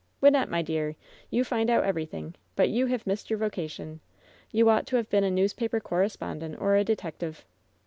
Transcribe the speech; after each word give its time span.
'Wynnette, 0.19 0.49
my 0.49 0.63
dear, 0.63 0.95
you 1.29 1.43
find 1.43 1.69
out 1.69 1.83
everything; 1.83 2.33
but 2.55 2.69
you 2.69 2.87
have 2.87 3.05
missed 3.05 3.29
your 3.29 3.37
vocation. 3.37 3.99
You 4.51 4.67
ought 4.67 4.87
to 4.87 4.95
have 4.95 5.11
been 5.11 5.23
a 5.23 5.29
newspaper 5.29 5.79
correspondent 5.79 6.55
or 6.59 6.75
a 6.75 6.83
detective." 6.83 7.45